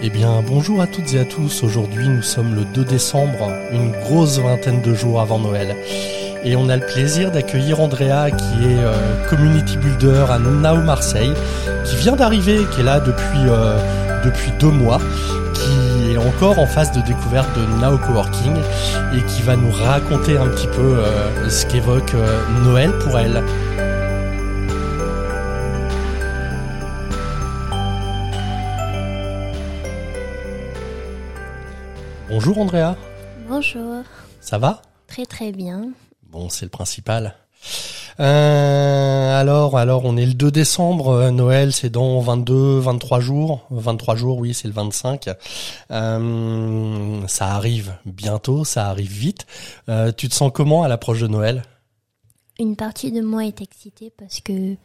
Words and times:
Eh 0.00 0.10
bien, 0.10 0.44
bonjour 0.46 0.80
à 0.80 0.86
toutes 0.86 1.12
et 1.14 1.18
à 1.18 1.24
tous. 1.24 1.64
Aujourd'hui, 1.64 2.08
nous 2.08 2.22
sommes 2.22 2.54
le 2.54 2.64
2 2.64 2.84
décembre, 2.84 3.50
une 3.72 3.90
grosse 3.90 4.38
vingtaine 4.38 4.80
de 4.80 4.94
jours 4.94 5.20
avant 5.20 5.40
Noël. 5.40 5.74
Et 6.44 6.54
on 6.54 6.68
a 6.68 6.76
le 6.76 6.86
plaisir 6.86 7.32
d'accueillir 7.32 7.80
Andrea, 7.80 8.30
qui 8.30 8.64
est 8.64 8.78
euh, 8.78 8.92
community 9.28 9.76
builder 9.76 10.24
à 10.30 10.38
Nao 10.38 10.82
Marseille, 10.82 11.32
qui 11.84 11.96
vient 11.96 12.14
d'arriver, 12.14 12.60
qui 12.70 12.80
est 12.80 12.84
là 12.84 13.00
depuis, 13.00 13.48
euh, 13.48 13.76
depuis 14.24 14.52
deux 14.60 14.70
mois, 14.70 15.00
qui 15.54 16.12
est 16.12 16.16
encore 16.16 16.60
en 16.60 16.66
phase 16.66 16.92
de 16.92 17.00
découverte 17.00 17.48
de 17.56 17.80
Nao 17.80 17.98
Coworking 17.98 18.54
et 19.16 19.22
qui 19.22 19.42
va 19.42 19.56
nous 19.56 19.72
raconter 19.72 20.38
un 20.38 20.46
petit 20.46 20.68
peu 20.68 20.98
euh, 20.98 21.48
ce 21.50 21.66
qu'évoque 21.66 22.14
Noël 22.64 22.92
pour 23.00 23.18
elle. 23.18 23.42
Bonjour 32.28 32.58
Andrea. 32.58 32.94
Bonjour. 33.48 34.02
Ça 34.42 34.58
va? 34.58 34.82
Très 35.06 35.24
très 35.24 35.50
bien. 35.50 35.92
Bon, 36.24 36.50
c'est 36.50 36.66
le 36.66 36.70
principal. 36.70 37.34
Euh, 38.20 39.40
alors, 39.40 39.78
alors, 39.78 40.04
on 40.04 40.14
est 40.18 40.26
le 40.26 40.34
2 40.34 40.50
décembre. 40.50 41.08
Euh, 41.08 41.30
Noël, 41.30 41.72
c'est 41.72 41.88
dans 41.88 42.20
22, 42.20 42.80
23 42.80 43.20
jours. 43.20 43.66
23 43.70 44.16
jours, 44.16 44.36
oui, 44.36 44.52
c'est 44.52 44.68
le 44.68 44.74
25. 44.74 45.30
Euh, 45.90 47.26
ça 47.26 47.46
arrive 47.54 47.94
bientôt, 48.04 48.62
ça 48.62 48.88
arrive 48.90 49.10
vite. 49.10 49.46
tu 50.18 50.28
te 50.28 50.34
sens 50.34 50.50
comment 50.52 50.82
à 50.82 50.88
l'approche 50.88 51.20
de 51.20 51.28
Noël? 51.28 51.62
Une 52.60 52.76
partie 52.76 53.10
de 53.10 53.22
moi 53.22 53.46
est 53.46 53.62
excitée 53.62 54.12
parce 54.18 54.40
que 54.40 54.76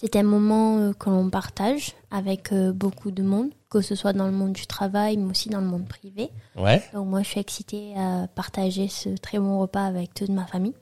c'est 0.00 0.16
un 0.16 0.22
moment 0.22 0.92
que 0.92 1.10
l'on 1.10 1.28
partage 1.28 1.94
avec 2.10 2.54
beaucoup 2.54 3.10
de 3.10 3.22
monde 3.22 3.50
que 3.70 3.80
ce 3.80 3.94
soit 3.94 4.12
dans 4.12 4.26
le 4.26 4.32
monde 4.32 4.52
du 4.52 4.66
travail, 4.66 5.16
mais 5.16 5.30
aussi 5.30 5.48
dans 5.48 5.60
le 5.60 5.66
monde 5.66 5.86
privé. 5.86 6.30
Ouais. 6.56 6.82
Donc 6.94 7.06
moi, 7.06 7.22
je 7.22 7.28
suis 7.28 7.40
excitée 7.40 7.94
à 7.96 8.26
partager 8.28 8.88
ce 8.88 9.10
très 9.10 9.38
bon 9.38 9.60
repas 9.60 9.84
avec 9.84 10.14
toute 10.14 10.30
ma 10.30 10.46
famille. 10.46 10.74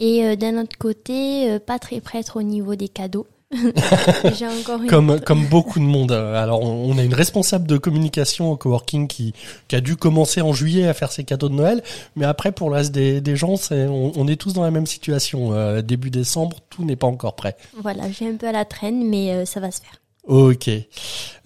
Et 0.00 0.24
euh, 0.24 0.36
d'un 0.36 0.62
autre 0.62 0.78
côté, 0.78 1.50
euh, 1.50 1.58
pas 1.58 1.78
très 1.78 2.00
prêtre 2.00 2.38
au 2.38 2.42
niveau 2.42 2.76
des 2.76 2.88
cadeaux. 2.88 3.26
encore 4.60 4.80
comme 4.88 5.20
comme 5.20 5.46
beaucoup 5.46 5.78
de 5.78 5.84
monde. 5.84 6.12
Alors 6.12 6.62
on 6.62 6.98
a 6.98 7.02
une 7.02 7.14
responsable 7.14 7.66
de 7.66 7.78
communication 7.78 8.52
au 8.52 8.56
coworking 8.56 9.08
qui 9.08 9.32
qui 9.68 9.76
a 9.76 9.80
dû 9.80 9.96
commencer 9.96 10.42
en 10.42 10.52
juillet 10.52 10.86
à 10.86 10.94
faire 10.94 11.10
ses 11.10 11.24
cadeaux 11.24 11.48
de 11.48 11.54
Noël, 11.54 11.82
mais 12.14 12.26
après 12.26 12.52
pour 12.52 12.68
le 12.68 12.76
reste 12.76 12.92
des, 12.92 13.20
des 13.20 13.36
gens, 13.36 13.56
c'est 13.56 13.86
on, 13.86 14.28
est 14.28 14.36
tous 14.36 14.52
dans 14.52 14.62
la 14.62 14.70
même 14.70 14.86
situation. 14.86 15.54
Euh, 15.54 15.80
début 15.80 16.10
décembre, 16.10 16.58
tout 16.68 16.84
n'est 16.84 16.96
pas 16.96 17.06
encore 17.06 17.36
prêt. 17.36 17.56
Voilà, 17.80 18.10
j'ai 18.10 18.28
un 18.28 18.36
peu 18.36 18.48
à 18.48 18.52
la 18.52 18.64
traîne, 18.64 19.08
mais 19.08 19.46
ça 19.46 19.60
va 19.60 19.70
se 19.70 19.80
faire. 19.80 19.98
Ok. 20.28 20.68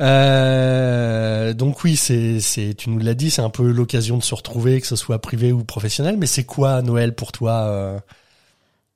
Euh, 0.01 1.53
donc 1.53 1.85
oui, 1.85 1.95
c'est, 1.95 2.41
c'est, 2.41 2.75
tu 2.75 2.91
nous 2.91 2.99
l'as 2.99 3.15
dit, 3.15 3.31
c'est 3.31 3.41
un 3.41 3.49
peu 3.49 3.71
l'occasion 3.71 4.19
de 4.19 4.25
se 4.25 4.35
retrouver, 4.35 4.81
que 4.81 4.89
ce 4.89 4.97
soit 4.97 5.21
privé 5.21 5.53
ou 5.53 5.63
professionnel. 5.63 6.17
Mais 6.19 6.27
c'est 6.27 6.43
quoi 6.43 6.83
Noël 6.83 7.15
pour 7.15 7.31
toi 7.31 7.63
euh? 7.69 8.01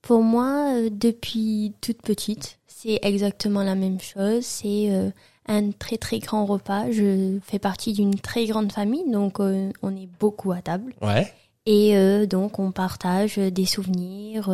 Pour 0.02 0.22
moi, 0.22 0.72
euh, 0.74 0.88
depuis 0.90 1.72
toute 1.80 2.02
petite, 2.02 2.58
c'est 2.78 2.98
exactement 3.02 3.62
la 3.62 3.74
même 3.74 4.00
chose. 4.00 4.44
C'est 4.44 4.90
un 5.46 5.70
très 5.70 5.96
très 5.96 6.18
grand 6.18 6.44
repas. 6.44 6.90
Je 6.90 7.38
fais 7.46 7.58
partie 7.58 7.92
d'une 7.92 8.16
très 8.16 8.46
grande 8.46 8.70
famille, 8.70 9.10
donc 9.10 9.38
on 9.40 9.96
est 9.96 10.08
beaucoup 10.20 10.52
à 10.52 10.60
table. 10.60 10.92
Ouais. 11.00 11.32
Et 11.64 12.26
donc 12.26 12.58
on 12.58 12.72
partage 12.72 13.36
des 13.36 13.64
souvenirs 13.64 14.50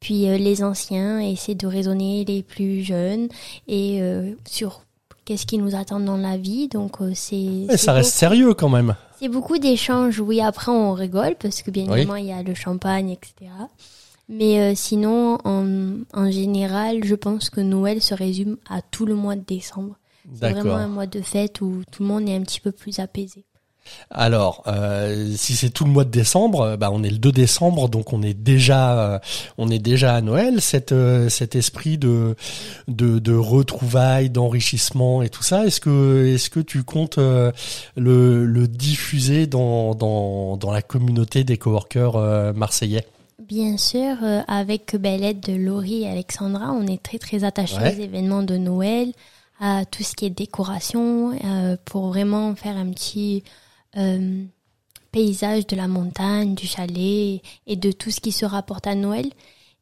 puis 0.00 0.28
euh, 0.28 0.36
les 0.36 0.62
anciens 0.62 1.20
essaient 1.20 1.54
de 1.54 1.66
raisonner 1.66 2.24
les 2.24 2.42
plus 2.42 2.82
jeunes 2.82 3.28
et 3.66 4.02
euh, 4.02 4.32
sur 4.46 4.82
qu'est-ce 5.24 5.46
qui 5.46 5.58
nous 5.58 5.74
attend 5.74 6.00
dans 6.00 6.16
la 6.16 6.36
vie. 6.36 6.68
Donc 6.68 7.00
euh, 7.00 7.12
c'est. 7.14 7.76
ça 7.76 7.92
reste 7.92 8.14
sérieux 8.14 8.54
quand 8.54 8.68
même. 8.68 8.94
C'est 9.18 9.28
beaucoup 9.28 9.58
d'échanges. 9.58 10.20
Oui, 10.20 10.40
après 10.40 10.70
on 10.70 10.92
rigole 10.92 11.36
parce 11.40 11.62
que 11.62 11.70
bien 11.70 11.84
évidemment 11.84 12.16
il 12.16 12.26
y 12.26 12.32
a 12.32 12.42
le 12.42 12.54
champagne, 12.54 13.10
etc. 13.10 13.50
Mais 14.28 14.74
sinon, 14.74 15.38
en, 15.44 15.98
en 16.12 16.30
général, 16.30 17.04
je 17.04 17.14
pense 17.14 17.48
que 17.48 17.60
Noël 17.60 18.02
se 18.02 18.14
résume 18.14 18.56
à 18.68 18.82
tout 18.82 19.06
le 19.06 19.14
mois 19.14 19.36
de 19.36 19.44
décembre. 19.44 19.98
C'est 20.34 20.50
vraiment 20.50 20.74
un 20.74 20.88
mois 20.88 21.06
de 21.06 21.20
fête 21.20 21.60
où 21.60 21.82
tout 21.92 22.02
le 22.02 22.08
monde 22.08 22.28
est 22.28 22.34
un 22.34 22.42
petit 22.42 22.60
peu 22.60 22.72
plus 22.72 22.98
apaisé. 22.98 23.44
Alors, 24.10 24.62
euh, 24.66 25.32
si 25.36 25.54
c'est 25.54 25.70
tout 25.70 25.84
le 25.84 25.90
mois 25.90 26.04
de 26.04 26.10
décembre, 26.10 26.60
euh, 26.62 26.76
bah 26.76 26.90
on 26.92 27.02
est 27.02 27.10
le 27.10 27.18
2 27.18 27.32
décembre, 27.32 27.88
donc 27.88 28.12
on 28.12 28.22
est 28.22 28.34
déjà, 28.34 28.98
euh, 29.14 29.18
on 29.58 29.68
est 29.70 29.78
déjà 29.78 30.14
à 30.14 30.20
Noël. 30.20 30.60
Cet 30.60 30.94
cet 31.28 31.54
esprit 31.56 31.98
de 31.98 32.34
de, 32.88 33.18
de 33.18 33.34
retrouvailles, 33.34 34.30
d'enrichissement 34.30 35.22
et 35.22 35.28
tout 35.28 35.42
ça, 35.42 35.66
est-ce 35.66 35.80
que 35.80 36.26
est-ce 36.34 36.50
que 36.50 36.60
tu 36.60 36.82
comptes 36.82 37.18
le, 37.18 37.52
le 37.96 38.68
diffuser 38.68 39.46
dans 39.46 39.94
dans 39.94 40.56
dans 40.56 40.72
la 40.72 40.82
communauté 40.82 41.44
des 41.44 41.56
coworkers 41.56 42.54
marseillais? 42.54 43.06
Bien 43.46 43.76
sûr, 43.76 44.16
avec 44.48 44.96
ben, 44.96 45.20
l'aide 45.20 45.40
de 45.40 45.54
Laurie 45.54 46.02
et 46.02 46.08
Alexandra, 46.08 46.72
on 46.72 46.86
est 46.86 47.02
très 47.02 47.18
très 47.18 47.44
attachés 47.44 47.76
aux 47.76 48.00
événements 48.00 48.42
de 48.42 48.56
Noël, 48.56 49.12
à 49.60 49.84
tout 49.84 50.02
ce 50.02 50.14
qui 50.14 50.26
est 50.26 50.30
décoration, 50.30 51.32
pour 51.84 52.08
vraiment 52.08 52.54
faire 52.56 52.76
un 52.76 52.90
petit 52.90 53.44
euh, 53.96 54.44
paysage 55.12 55.66
de 55.66 55.76
la 55.76 55.88
montagne, 55.88 56.54
du 56.54 56.66
chalet 56.66 57.40
et 57.66 57.76
de 57.76 57.92
tout 57.92 58.10
ce 58.10 58.20
qui 58.20 58.32
se 58.32 58.44
rapporte 58.44 58.86
à 58.86 58.94
Noël. 58.94 59.30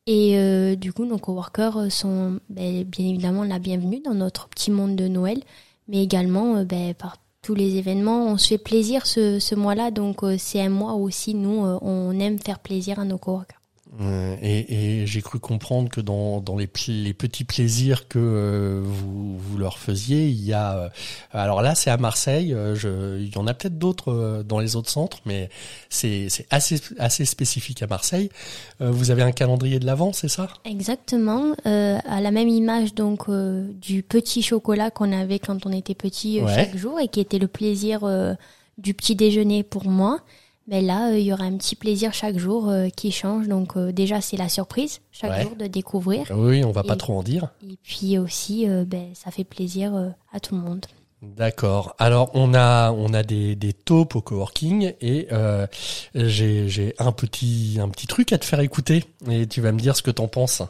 Et 0.07 0.39
euh, 0.39 0.77
du 0.77 0.93
coup, 0.93 1.05
nos 1.07 1.19
coworkers 1.19 1.91
sont 1.91 2.39
ben, 2.49 2.85
bien 2.85 3.07
évidemment 3.07 3.43
la 3.43 3.59
bienvenue 3.59 4.01
dans 4.01 4.15
notre 4.15 4.49
petit 4.49 4.71
monde 4.71 4.95
de 4.95 5.09
Noël, 5.09 5.43
mais 5.89 6.03
également 6.05 6.57
euh, 6.57 6.65
ben, 6.65 6.95
par 6.95 7.17
tous 7.45 7.55
les 7.55 7.77
événements. 7.77 8.27
On 8.27 8.39
se 8.39 8.49
fait 8.49 8.59
plaisir 8.59 9.07
ce, 9.07 9.55
mois-là, 9.55 9.91
donc 9.91 10.23
c'est 10.39 10.61
un 10.61 10.71
mois 10.71 10.95
aussi 10.95 11.35
nous, 11.35 11.65
on 11.83 12.19
aime 12.19 12.39
faire 12.39 12.59
plaisir 12.59 12.99
à 12.99 13.05
nos 13.05 13.19
coworkers. 13.19 13.64
Euh, 14.01 14.37
et, 14.43 15.03
et 15.03 15.07
j'ai 15.07 15.23
cru 15.23 15.39
comprendre 15.39 15.89
que 15.89 16.01
dans, 16.01 16.41
dans 16.41 16.57
les, 16.57 16.69
les 16.89 17.15
petits 17.15 17.45
plaisirs 17.45 18.09
que 18.09 18.19
euh, 18.19 18.81
vous, 18.83 19.39
vous 19.39 19.59
leur 19.59 19.79
faisiez, 19.79 20.29
il 20.29 20.45
y 20.45 20.53
a. 20.53 20.77
Euh, 20.77 20.89
alors 21.33 21.63
là, 21.63 21.75
c'est 21.75 21.91
à 21.91 21.97
Marseille. 21.97 22.55
Je, 22.75 23.19
il 23.19 23.33
y 23.33 23.39
en 23.39 23.47
a 23.47 23.55
peut-être 23.55 23.79
d'autres 23.79 24.43
dans 24.47 24.59
les 24.59 24.77
autres 24.77 24.91
centres, 24.91 25.19
mais 25.27 25.49
c'est 25.89 26.29
assez, 26.51 26.81
assez 26.99 27.25
spécifique 27.25 27.83
à 27.83 27.87
Marseille. 27.87 28.31
vous 28.81 29.11
avez 29.11 29.23
un 29.23 29.33
calendrier 29.33 29.79
de 29.79 29.87
l'avant, 29.87 30.13
c'est 30.13 30.29
ça? 30.29 30.49
Exactement. 30.65 31.55
à 31.65 32.21
la 32.21 32.31
même 32.31 32.49
image 32.49 32.95
donc 32.95 33.31
du 33.31 34.03
petit 34.03 34.43
chocolat 34.43 34.91
qu'on 34.91 35.13
avait 35.13 35.39
quand 35.39 35.67
on 35.67 35.73
était 35.73 35.95
petit 35.95 36.41
chaque 36.49 36.77
jour 36.77 37.01
et 37.01 37.09
qui 37.09 37.21
était 37.21 37.39
le 37.39 37.49
plaisir 37.49 38.01
du 38.79 38.95
petit 38.95 39.15
déjeuner 39.15 39.63
pour 39.63 39.87
moi. 39.87 40.21
Mais 40.67 40.81
là, 40.81 41.11
euh, 41.11 41.19
il 41.19 41.25
y 41.25 41.33
aura 41.33 41.45
un 41.45 41.57
petit 41.57 41.77
plaisir 41.77 42.15
chaque 42.15 42.39
jour 42.39 42.69
euh, 42.69 42.89
qui 42.89 43.13
change. 43.13 43.49
Donc 43.49 43.77
euh, 43.77 43.93
déjà, 43.93 44.21
c'est 44.21 44.37
la 44.37 44.49
surprise 44.49 45.01
chaque 45.13 45.43
jour 45.43 45.57
de 45.57 45.67
découvrir. 45.67 46.27
Oui, 46.31 46.65
on 46.65 46.73
va 46.73 46.83
pas 46.83 46.97
trop 46.97 47.19
en 47.19 47.23
dire. 47.23 47.49
Et 47.69 47.77
puis 47.83 48.19
aussi, 48.19 48.67
ben, 48.87 49.11
ça 49.15 49.31
fait 49.31 49.45
plaisir 49.45 50.15
à 50.33 50.41
tout 50.41 50.55
le 50.55 50.61
monde. 50.61 50.87
D'accord. 51.23 51.95
Alors 51.99 52.31
on 52.35 52.53
a 52.53 52.93
on 52.93 53.15
a 53.15 53.23
des 53.23 53.57
des 53.57 53.73
taupes 53.73 54.15
au 54.15 54.21
coworking 54.21 54.93
et 55.01 55.29
j'ai 56.15 56.69
j'ai 56.69 56.95
un 56.99 57.13
petit 57.13 57.79
un 57.81 57.89
petit 57.89 58.07
truc 58.07 58.33
à 58.33 58.39
te 58.39 58.45
faire 58.45 58.61
écouter 58.61 59.05
et 59.31 59.47
tu 59.47 59.61
vas 59.61 59.73
me 59.73 59.79
dire 59.79 59.97
ce 59.97 60.03
que 60.03 60.11
t'en 60.11 60.29
penses. 60.29 60.63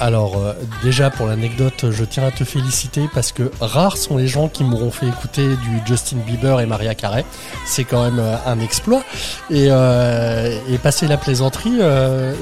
Alors 0.00 0.38
euh, 0.38 0.54
déjà 0.82 1.10
pour 1.10 1.26
l'anecdote, 1.26 1.90
je 1.90 2.04
tiens 2.04 2.24
à 2.24 2.30
te 2.30 2.42
féliciter 2.42 3.08
parce 3.12 3.32
que 3.32 3.50
rares 3.60 3.98
sont 3.98 4.16
les 4.16 4.28
gens 4.28 4.48
qui 4.48 4.64
m'auront 4.64 4.90
fait 4.90 5.06
écouter 5.06 5.46
du 5.46 5.80
Justin 5.86 6.16
Bieber 6.26 6.58
et 6.60 6.66
Maria 6.66 6.94
Carey. 6.94 7.26
C'est 7.66 7.84
quand 7.84 8.02
même 8.04 8.18
euh, 8.18 8.36
un 8.46 8.60
exploit. 8.60 9.02
Et, 9.50 9.66
euh, 9.68 10.58
et 10.70 10.78
passer 10.78 11.06
la 11.06 11.18
plaisanterie, 11.18 11.80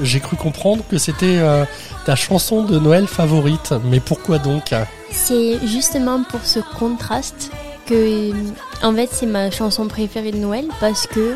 j'ai 0.03 0.19
cru 0.21 0.37
comprendre 0.37 0.83
que 0.89 0.97
c'était 0.97 1.39
ta 2.05 2.15
chanson 2.15 2.63
de 2.63 2.79
Noël 2.79 3.07
favorite. 3.07 3.73
Mais 3.83 3.99
pourquoi 3.99 4.37
donc? 4.37 4.73
C'est 5.11 5.59
justement 5.67 6.23
pour 6.23 6.45
ce 6.45 6.59
contraste 6.77 7.51
que, 7.85 8.31
en 8.83 8.93
fait, 8.93 9.09
c'est 9.11 9.25
ma 9.25 9.51
chanson 9.51 9.87
préférée 9.87 10.31
de 10.31 10.37
Noël 10.37 10.65
parce 10.79 11.07
que 11.07 11.35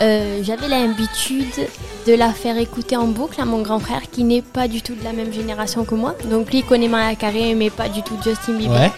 j'avais 0.00 0.68
l'habitude 0.68 1.68
de 2.06 2.14
la 2.14 2.32
faire 2.32 2.56
écouter 2.58 2.96
en 2.96 3.06
boucle 3.06 3.40
à 3.40 3.44
mon 3.44 3.62
grand 3.62 3.78
frère 3.78 4.02
qui 4.10 4.24
n'est 4.24 4.42
pas 4.42 4.68
du 4.68 4.82
tout 4.82 4.94
de 4.94 5.02
la 5.02 5.12
même 5.12 5.32
génération 5.32 5.84
que 5.84 5.94
moi. 5.94 6.14
Donc 6.30 6.50
lui 6.50 6.58
il 6.58 6.64
connaît 6.64 6.88
Mariah 6.88 7.16
Carey 7.16 7.54
mais 7.54 7.70
pas 7.70 7.88
du 7.88 8.02
tout 8.02 8.16
Justin 8.24 8.54
Bieber. 8.54 8.80
Ouais. 8.80 8.92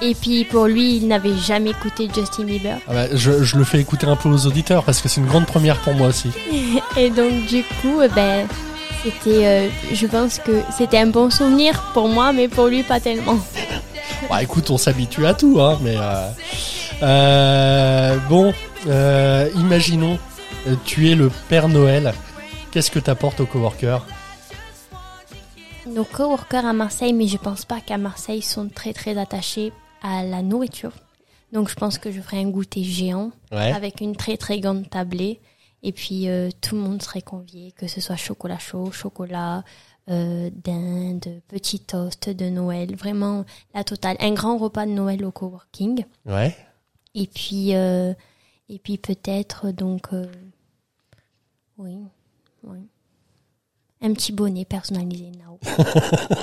Et 0.00 0.14
puis 0.14 0.44
pour 0.44 0.66
lui, 0.66 0.98
il 0.98 1.08
n'avait 1.08 1.36
jamais 1.36 1.70
écouté 1.70 2.08
Justin 2.14 2.44
Bieber. 2.44 2.78
Ah 2.88 2.92
bah, 2.92 3.06
je, 3.12 3.42
je 3.42 3.56
le 3.56 3.64
fais 3.64 3.80
écouter 3.80 4.06
un 4.06 4.14
peu 4.14 4.28
aux 4.28 4.46
auditeurs 4.46 4.84
parce 4.84 5.00
que 5.00 5.08
c'est 5.08 5.20
une 5.20 5.26
grande 5.26 5.46
première 5.46 5.78
pour 5.78 5.94
moi 5.94 6.08
aussi. 6.08 6.30
Et 6.96 7.10
donc 7.10 7.46
du 7.46 7.64
coup, 7.82 8.00
euh, 8.00 8.08
ben 8.14 8.46
c'était, 9.02 9.46
euh, 9.46 9.68
je 9.92 10.06
pense 10.06 10.38
que 10.38 10.60
c'était 10.76 10.98
un 10.98 11.06
bon 11.06 11.30
souvenir 11.30 11.80
pour 11.94 12.08
moi, 12.08 12.32
mais 12.32 12.48
pour 12.48 12.66
lui 12.66 12.82
pas 12.82 13.00
tellement. 13.00 13.38
Bah 14.28 14.42
écoute, 14.42 14.68
on 14.70 14.76
s'habitue 14.76 15.24
à 15.26 15.32
tout, 15.32 15.58
hein, 15.60 15.78
mais 15.80 15.94
euh, 15.96 16.28
euh, 17.02 18.16
bon, 18.28 18.52
imaginons, 19.54 20.18
tu 20.84 21.08
es 21.08 21.14
le 21.14 21.30
Père 21.48 21.68
Noël. 21.68 22.12
Qu'est-ce 22.78 22.92
que 22.92 23.00
t'apportes 23.00 23.40
au 23.40 23.46
coworker? 23.46 24.06
Nos 25.88 26.04
coworkers 26.04 26.64
à 26.64 26.72
Marseille, 26.72 27.12
mais 27.12 27.26
je 27.26 27.36
pense 27.36 27.64
pas 27.64 27.80
qu'à 27.80 27.98
Marseille 27.98 28.40
sont 28.40 28.68
très 28.68 28.92
très 28.92 29.18
attachés 29.18 29.72
à 30.00 30.22
la 30.22 30.42
nourriture. 30.42 30.92
Donc 31.52 31.68
je 31.70 31.74
pense 31.74 31.98
que 31.98 32.12
je 32.12 32.20
ferai 32.20 32.38
un 32.38 32.48
goûter 32.48 32.84
géant 32.84 33.32
Ouais. 33.50 33.72
avec 33.72 34.00
une 34.00 34.14
très 34.14 34.36
très 34.36 34.60
grande 34.60 34.88
tablée. 34.88 35.40
Et 35.82 35.90
puis 35.90 36.28
euh, 36.28 36.50
tout 36.60 36.76
le 36.76 36.82
monde 36.82 37.02
serait 37.02 37.20
convié, 37.20 37.72
que 37.72 37.88
ce 37.88 38.00
soit 38.00 38.14
chocolat 38.14 38.60
chaud, 38.60 38.92
chocolat, 38.92 39.64
euh, 40.08 40.48
dinde, 40.54 41.42
petit 41.48 41.80
toast 41.80 42.30
de 42.30 42.48
Noël, 42.48 42.94
vraiment 42.94 43.44
la 43.74 43.82
totale. 43.82 44.16
Un 44.20 44.34
grand 44.34 44.56
repas 44.56 44.86
de 44.86 44.92
Noël 44.92 45.24
au 45.24 45.32
coworking. 45.32 46.04
Ouais. 46.26 46.56
Et 47.16 47.26
puis, 47.26 47.74
euh, 47.74 48.14
et 48.68 48.78
puis 48.78 48.98
peut-être 48.98 49.72
donc, 49.72 50.12
euh, 50.12 50.26
oui, 51.76 51.98
un 54.08 54.12
petit 54.14 54.32
bonnet 54.32 54.64
personnalisé 54.64 55.30
Nao. 55.38 55.58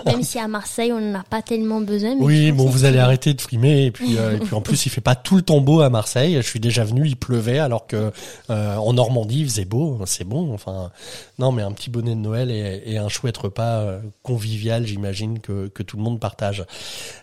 Même 0.05 0.23
si 0.23 0.39
à 0.39 0.47
Marseille 0.47 0.91
on 0.91 0.99
n'en 0.99 1.19
a 1.19 1.23
pas 1.23 1.41
tellement 1.41 1.81
besoin. 1.81 2.15
mais 2.15 2.23
Oui, 2.23 2.51
bon, 2.51 2.65
vous 2.65 2.85
allez 2.85 2.99
arrêter 2.99 3.33
de 3.33 3.41
frimer 3.41 3.85
et 3.85 3.91
puis 3.91 4.17
euh, 4.17 4.35
et 4.35 4.39
puis 4.39 4.53
en 4.53 4.61
plus 4.61 4.85
il 4.85 4.89
fait 4.89 5.01
pas 5.01 5.15
tout 5.15 5.35
le 5.35 5.41
temps 5.41 5.61
beau 5.61 5.81
à 5.81 5.89
Marseille. 5.89 6.35
Je 6.35 6.47
suis 6.47 6.59
déjà 6.59 6.83
venu, 6.83 7.07
il 7.07 7.15
pleuvait 7.15 7.59
alors 7.59 7.87
que 7.87 8.11
euh, 8.49 8.75
en 8.75 8.93
Normandie 8.93 9.41
il 9.41 9.49
faisait 9.49 9.65
beau. 9.65 9.99
C'est 10.05 10.25
bon. 10.25 10.53
Enfin, 10.53 10.91
non, 11.39 11.51
mais 11.51 11.61
un 11.61 11.71
petit 11.71 11.89
bonnet 11.89 12.11
de 12.11 12.19
Noël 12.19 12.51
et, 12.51 12.83
et 12.85 12.97
un 12.97 13.09
chouette 13.09 13.37
repas 13.37 13.79
euh, 13.79 14.01
convivial, 14.21 14.85
j'imagine 14.85 15.39
que 15.39 15.67
que 15.67 15.83
tout 15.83 15.97
le 15.97 16.03
monde 16.03 16.19
partage. 16.19 16.65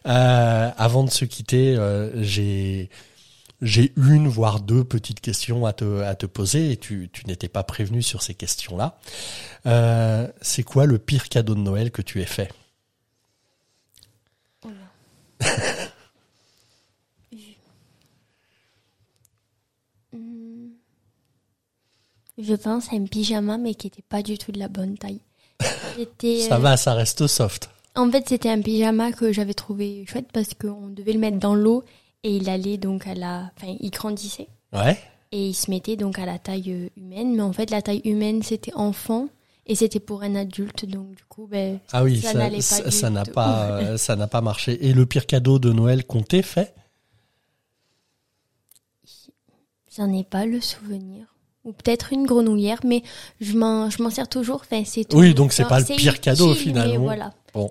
Avant 0.05 1.05
de 1.05 1.11
se 1.11 1.25
quitter, 1.25 1.77
j'ai 2.21 2.89
j'ai 3.63 3.93
une 3.97 4.29
voire 4.29 4.61
deux 4.61 4.85
petites 4.85 5.21
questions 5.21 5.65
à 5.65 5.73
te 5.73 6.03
à 6.03 6.15
te 6.17 6.27
poser 6.27 6.73
et 6.73 6.77
tu 6.77 7.09
tu 7.13 7.27
n'étais 7.27 7.49
pas 7.49 7.63
prévenu 7.63 8.03
sur 8.03 8.23
ces 8.23 8.35
questions-là. 8.35 8.99
Euh, 9.67 10.29
c'est 10.41 10.65
quoi 10.65 10.85
le 10.85 10.99
pire 10.99 11.29
cadeau 11.29 11.55
de 11.55 11.61
Noël 11.61 11.91
que 11.93 12.03
tu 12.03 12.21
aies 12.21 12.27
fait? 12.27 12.53
Je 22.39 22.55
pense 22.55 22.93
à 22.93 22.97
un 22.97 23.05
pyjama, 23.05 23.59
mais 23.59 23.75
qui 23.75 23.87
était 23.87 24.03
pas 24.03 24.23
du 24.23 24.39
tout 24.39 24.53
de 24.53 24.59
la 24.59 24.69
bonne 24.69 24.97
taille. 24.99 25.21
Ça 25.61 26.57
euh, 26.57 26.59
va, 26.59 26.77
ça 26.77 26.95
reste 26.95 27.27
soft. 27.27 27.71
En 27.95 28.11
fait, 28.11 28.29
c'était 28.29 28.49
un 28.49 28.61
pyjama 28.61 29.13
que 29.13 29.33
j'avais 29.33 29.55
trouvé 29.55 30.05
chouette 30.09 30.29
parce 30.33 30.55
qu'on 30.55 30.89
devait 30.89 31.13
le 31.13 31.19
mettre 31.19 31.39
dans 31.39 31.55
l'eau 31.55 31.85
et 32.25 32.37
il 32.37 32.49
allait 32.49 32.79
donc 32.79 33.07
à 33.07 33.15
la, 33.15 33.51
enfin, 33.57 33.75
il 33.81 33.91
grandissait 33.91 34.49
Ouais. 34.73 34.99
et 35.33 35.49
il 35.49 35.55
se 35.55 35.71
mettait 35.71 35.97
donc 35.97 36.19
à 36.19 36.27
la 36.27 36.39
taille 36.39 36.71
euh, 36.73 36.89
humaine. 36.97 37.35
Mais 37.35 37.43
en 37.43 37.53
fait, 37.53 37.71
la 37.71 37.83
taille 37.83 38.01
humaine, 38.05 38.43
c'était 38.43 38.73
enfant 38.75 39.29
et 39.67 39.75
c'était 39.75 40.01
pour 40.01 40.23
un 40.23 40.35
adulte, 40.35 40.87
donc 40.87 41.15
du 41.15 41.25
coup, 41.29 41.47
ben, 41.47 41.79
Ah 41.93 42.03
oui, 42.05 42.21
Ça 42.21 42.35
n'allait 42.35 42.57
pas 42.57 42.91
ça, 42.91 43.11
n'a 43.11 43.25
pas, 43.25 43.81
euh, 43.81 43.97
ça 43.97 44.17
n'a 44.17 44.27
pas 44.27 44.41
marché. 44.41 44.87
Et 44.87 44.93
le 44.93 45.07
pire 45.07 45.27
cadeau 45.27 45.59
de 45.59 45.73
Noël 45.73 46.05
qu'on 46.05 46.23
t'ait 46.23 46.43
fait? 46.43 46.75
J'en 49.97 50.11
ai 50.13 50.25
pas 50.25 50.47
le 50.47 50.61
souvenir. 50.61 51.27
Ou 51.65 51.73
peut-être 51.73 52.13
une 52.13 52.27
grenouillère, 52.27 52.81
mais 52.83 53.03
je 53.41 53.57
m'en, 53.57 53.89
je 53.91 54.03
m'en 54.03 54.11
sers 54.11 54.29
toujours. 54.29 54.63
Enfin, 54.63 54.83
c'est. 54.85 55.13
Oui, 55.15 55.33
donc 55.35 55.53
c'est 55.53 55.65
pas 55.69 55.79
le 55.79 55.85
pire 55.85 56.21
cadeau, 56.21 56.55
finalement. 56.55 56.93
Mais 56.93 56.99
voilà. 56.99 57.35
Bon, 57.55 57.71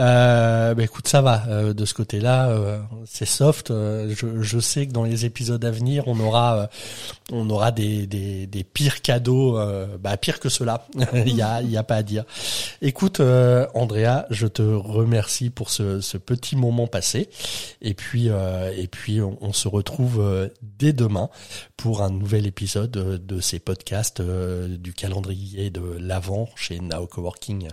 euh, 0.00 0.74
bah 0.74 0.82
écoute, 0.82 1.06
ça 1.06 1.22
va. 1.22 1.44
euh, 1.48 1.72
de 1.72 1.84
ce 1.84 1.94
côté-là, 1.94 2.48
euh, 2.48 2.80
c'est 3.06 3.24
soft. 3.24 3.70
euh, 3.70 4.12
je, 4.16 4.42
je 4.42 4.58
sais 4.58 4.88
que 4.88 4.92
dans 4.92 5.04
les 5.04 5.24
épisodes 5.24 5.64
à 5.64 5.70
venir, 5.70 6.08
on 6.08 6.18
aura, 6.18 6.56
euh, 6.58 6.66
on 7.30 7.48
aura 7.50 7.70
des, 7.70 8.08
des, 8.08 8.48
des 8.48 8.64
pires 8.64 9.02
cadeaux, 9.02 9.58
euh, 9.58 9.96
bah 10.00 10.16
pire 10.16 10.40
que 10.40 10.48
cela. 10.48 10.88
Il 11.14 11.36
y 11.36 11.42
a, 11.42 11.62
il 11.62 11.70
y 11.70 11.76
a 11.76 11.84
pas 11.84 11.94
à 11.96 12.02
dire. 12.02 12.24
Écoute, 12.82 13.20
Andrea, 13.20 14.24
je 14.30 14.48
te 14.48 14.62
remercie 14.62 15.50
pour 15.50 15.70
ce, 15.70 16.00
ce 16.00 16.18
petit 16.18 16.56
moment 16.56 16.88
passé. 16.88 17.28
Et 17.82 17.94
puis, 17.94 18.26
et 18.28 18.88
puis, 18.88 19.20
on, 19.20 19.38
on 19.40 19.52
se 19.52 19.68
retrouve 19.68 20.50
dès 20.62 20.92
demain 20.92 21.30
pour 21.76 22.02
un 22.02 22.10
nouvel 22.10 22.46
épisode 22.46 22.90
de 22.90 23.40
ces 23.40 23.60
podcasts 23.60 24.20
du 24.20 24.92
calendrier 24.94 25.70
de 25.70 25.96
l'avant 26.00 26.48
chez 26.56 26.80
Now 26.80 27.06
Coworking. 27.06 27.68